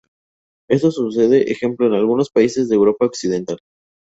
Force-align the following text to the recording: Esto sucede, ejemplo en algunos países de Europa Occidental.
Esto 0.67 0.89
sucede, 0.89 1.51
ejemplo 1.51 1.85
en 1.85 1.93
algunos 1.93 2.31
países 2.31 2.67
de 2.67 2.75
Europa 2.75 3.05
Occidental. 3.05 3.59